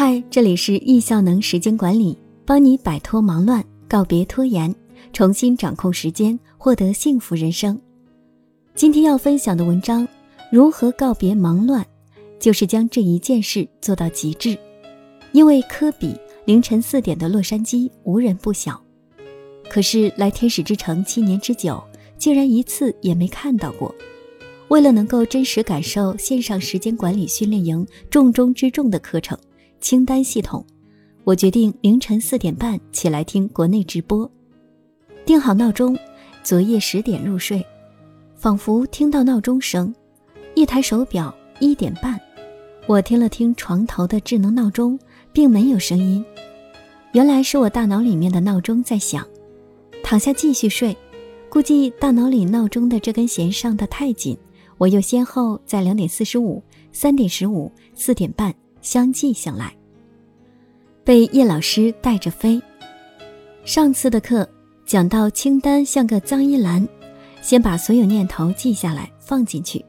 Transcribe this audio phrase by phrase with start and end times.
[0.00, 4.72] 嗨，这里是易效能时间管理，帮你摆脱忙乱，告别拖延，
[5.12, 7.76] 重新掌控时间，获得幸福人生。
[8.76, 10.06] 今天要分享的文章，
[10.52, 11.84] 如何告别忙乱，
[12.38, 14.56] 就是将这一件事做到极致。
[15.32, 18.80] 因为科比凌晨四点的洛杉矶无人不晓，
[19.68, 21.82] 可是来天使之城七年之久，
[22.16, 23.92] 竟然一次也没看到过。
[24.68, 29.36] 为了能够真实感受线上时间管理训练营重中之重的课程。
[29.80, 30.64] 清单系统，
[31.24, 34.30] 我决定凌晨四点半起来听国内直播，
[35.24, 35.96] 定好闹钟，
[36.42, 37.64] 昨夜十点入睡，
[38.34, 39.94] 仿佛听到闹钟声，
[40.54, 42.20] 一抬手表一点半，
[42.86, 44.98] 我听了听床头的智能闹钟，
[45.32, 46.24] 并没有声音，
[47.12, 49.26] 原来是我大脑里面的闹钟在响，
[50.02, 50.96] 躺下继续睡，
[51.48, 54.36] 估计大脑里闹钟的这根弦上的太紧，
[54.76, 58.54] 我又先后在两点四十五、三点十五、四点半。
[58.88, 59.70] 相继醒来，
[61.04, 62.58] 被叶老师带着飞。
[63.62, 64.48] 上次的课
[64.86, 66.88] 讲到清单像个脏衣篮，
[67.42, 69.84] 先把所有念头记下来放进去。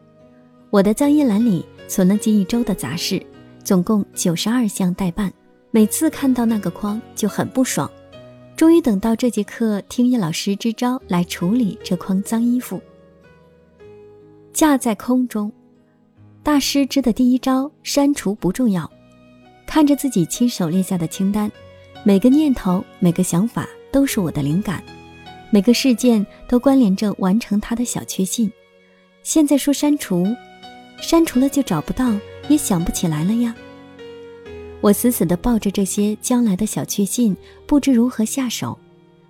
[0.70, 3.26] 我的脏衣篮里存了近一周的杂事，
[3.64, 5.32] 总共九十二项待办。
[5.72, 7.90] 每次看到那个框就很不爽。
[8.58, 12.82] 终于等到这节课听叶老师支招来处理这筐脏衣服，
[14.52, 15.50] 架在空中。
[16.42, 18.90] 大师支的第一招，删除不重要。
[19.70, 21.50] 看着自己亲手列下的清单，
[22.04, 24.84] 每个念头、每个想法都是我的灵感，
[25.52, 28.52] 每个事件都关联着完成它的小确幸。
[29.22, 30.26] 现在说删除，
[31.00, 32.12] 删除了就找不到，
[32.48, 33.56] 也想不起来了呀。
[34.82, 38.76] 我死死地抱着这些将来的小确幸，不知如何下手，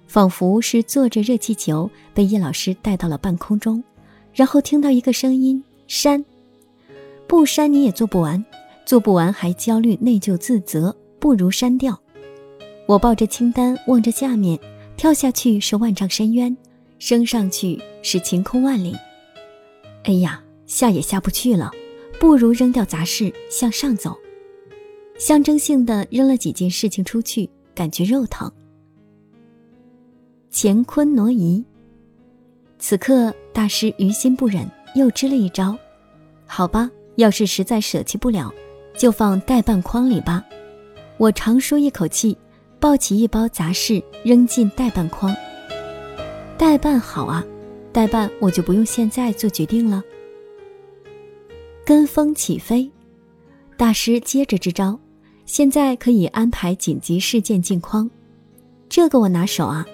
[0.08, 3.84] 仿佛是坐着热气球被叶老师带到了半空中，
[4.34, 6.24] 然后听到一个声音：删。
[7.28, 8.44] 不删你也做不完，
[8.90, 11.96] 做不完还焦虑内疚自责，不如删掉。
[12.88, 14.60] 我抱着清单望着下面，
[14.98, 16.58] 跳下去是万丈深渊，
[16.98, 18.96] 升上去是晴空万里。
[20.06, 21.72] 哎呀，下也下不去了，
[22.20, 24.18] 不如扔掉杂事向上走。
[25.20, 28.52] 象征性的扔了几件事情出去，感觉肉疼。
[30.52, 31.64] 乾坤挪移。
[32.80, 35.78] 此刻大师于心不忍，又支了一招。
[36.48, 36.90] 好吧。
[37.18, 38.50] 要是实在舍弃不了，
[39.00, 40.44] 就放代办筐里吧。
[41.18, 42.38] 我长舒一口气，
[42.82, 45.34] 抱起一包杂事扔进代办筐。
[46.58, 47.42] 代办好啊，
[47.94, 50.04] 代办我就不用现在做决定了。
[51.86, 52.92] 跟风起飞，
[53.78, 55.00] 大师接着支招，
[55.46, 58.10] 现在可以安排紧急事件进筐。
[58.90, 59.88] 这个我拿手啊，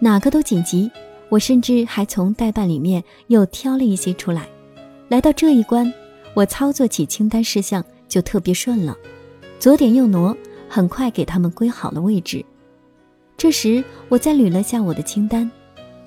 [0.00, 0.90] 哪个都紧急。
[1.30, 4.48] 我甚至还从代办里面又挑了一些出来，
[5.08, 5.90] 来到这一关。
[6.34, 8.94] 我操作起清单事项就特别顺了，
[9.58, 10.36] 左点右挪，
[10.68, 12.44] 很快给他们归好了位置。
[13.38, 15.50] 这时我再捋了下我的清单，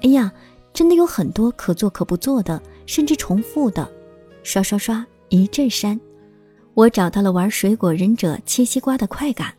[0.04, 0.32] 哎呀，
[0.72, 3.90] 真的有很多可做可不做的，甚至重复的。
[4.44, 6.00] 刷刷刷，一阵删。
[6.74, 9.54] 我找到了玩水果忍者切西瓜的快感，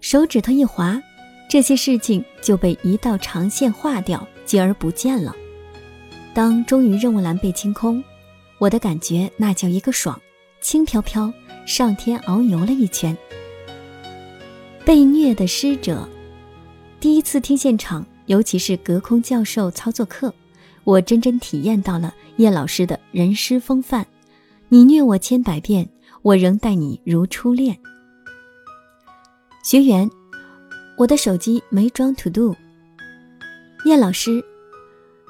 [0.00, 1.00] 手指头一滑，
[1.48, 5.34] 这些事情就被一道长线划掉，继而不见了。
[6.34, 8.02] 当终于任务栏被清空。
[8.58, 10.20] 我的感觉那叫一个爽，
[10.60, 11.32] 轻飘飘
[11.70, 13.16] 上天遨游了一圈。
[14.84, 16.08] 被虐的师者，
[16.98, 20.34] 第一次听现场，尤其是隔空教授操作课，
[20.82, 24.04] 我真真体验到了叶老师的人师风范。
[24.68, 25.88] 你虐我千百遍，
[26.22, 27.78] 我仍待你如初恋。
[29.62, 30.10] 学员，
[30.98, 32.56] 我的手机没装 To Do。
[33.84, 34.44] 叶老师，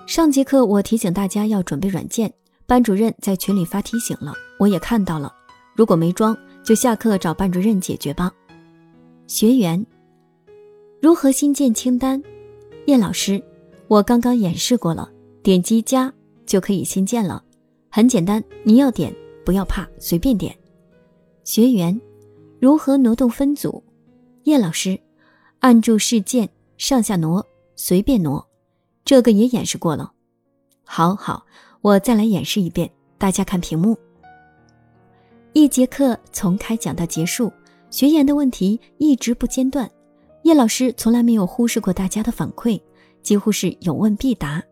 [0.06, 2.32] 上节课我提醒大家要准备软件。
[2.66, 5.34] 班主任在群里发提醒了，我也看到了。
[5.80, 8.30] 如果没装，就下课找班主任解决吧。
[9.26, 9.82] 学员，
[11.00, 12.22] 如何新建清单？
[12.84, 13.42] 叶老师，
[13.88, 15.10] 我刚刚演示过了，
[15.42, 16.12] 点击加
[16.44, 17.42] 就可以新建了，
[17.88, 18.44] 很简单。
[18.62, 19.10] 你要点，
[19.42, 20.54] 不要怕，随便点。
[21.44, 21.98] 学员，
[22.60, 23.82] 如何挪动分组？
[24.42, 25.00] 叶老师，
[25.60, 27.42] 按住事件上下挪，
[27.74, 28.46] 随便挪。
[29.02, 30.12] 这个也演示过了。
[30.84, 31.46] 好好。
[31.80, 33.96] 我再来演示一遍，大家看屏幕。
[35.52, 37.52] 一节课从开讲到结束，
[37.90, 39.90] 学员的问题一直不间断。
[40.44, 42.80] 叶老师从来没有忽视过大家的反馈，
[43.20, 44.62] 几乎是有问必答。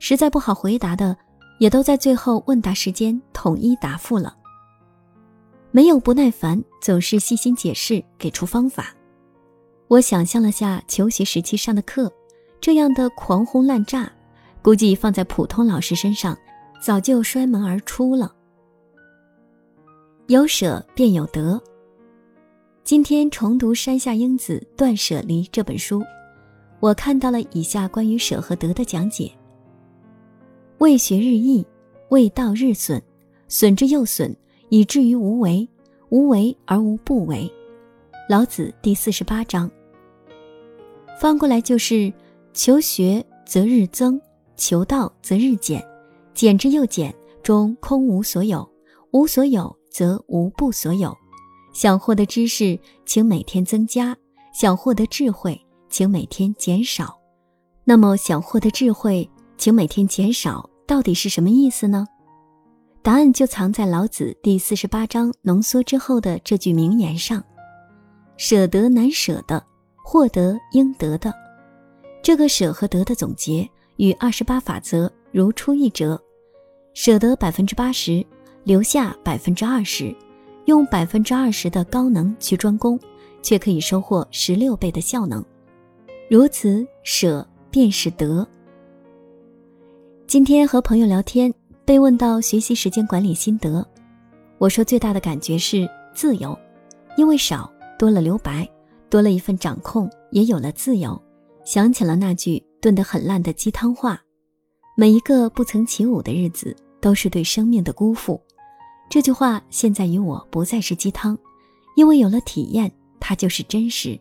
[0.00, 1.16] 实在不好回答的，
[1.58, 4.36] 也都在最后问答时间统一答复了。
[5.70, 8.92] 没有不耐烦，总是细心解释，给出方法。
[9.86, 12.12] 我想象了下求学时期上的课，
[12.60, 14.10] 这样的狂轰滥炸。
[14.62, 16.36] 估计放在普通老师身上，
[16.80, 18.34] 早就摔门而出了。
[20.28, 21.60] 有舍便有得。
[22.84, 26.00] 今天重读山下英子《断舍离》这本书，
[26.78, 29.30] 我看到了以下关于舍和得的讲解：
[30.78, 31.66] 为学日益，
[32.10, 33.02] 为道日损，
[33.48, 34.34] 损之又损，
[34.68, 35.68] 以至于无为。
[36.10, 37.50] 无为而无不为。
[38.28, 39.68] 老子第四十八章。
[41.18, 42.12] 翻过来就是：
[42.52, 44.20] 求学则日增，
[44.54, 45.82] 求道则日减，
[46.34, 48.68] 减之又减，终空无所有。
[49.12, 51.16] 无所有则无不所有。
[51.72, 54.14] 想获得知识，请每天增加；
[54.52, 57.18] 想获得智慧，请每天减少。
[57.84, 62.06] 那么，想获得智慧，请每天减少，到底是什么意思呢？
[63.02, 67.42] 答案就藏在老子第四十八章浓缩之后的这句名言上
[68.36, 69.64] ：“舍得难舍的，
[70.04, 71.32] 获得应得的。”
[72.22, 76.22] 这个舍和得的总结与二十八法则如出一辙：
[76.94, 78.24] 舍得百分之八十，
[78.64, 80.14] 留下百分之二十，
[80.66, 82.98] 用百分之二十的高能去专攻，
[83.42, 85.44] 却可以收获十六倍的效能。
[86.30, 88.46] 如此舍便是得。
[90.26, 91.52] 今天和朋友聊天。
[91.84, 93.84] 被问到学习时间管理心得，
[94.58, 96.56] 我说最大的感觉是自由，
[97.16, 98.66] 因为少多了留白，
[99.10, 101.20] 多了一份掌控，也有了自由。
[101.64, 104.22] 想起了那句炖得很烂的鸡汤话：
[104.96, 108.40] 每一个不曾起舞的日子，都是对生命的辜负。
[109.12, 111.36] 这句话现在与我不再是鸡汤，
[111.96, 114.18] 因为有了体验，它就是真实。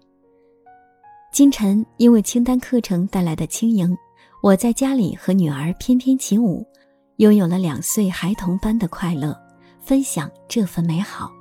[1.31, 3.97] 今晨因为清单课程带来的轻盈，
[4.43, 6.67] 我在家里和女儿翩翩起舞。
[7.19, 9.33] 拥有了两岁孩童般的快乐，
[9.79, 11.31] 分享这份美好。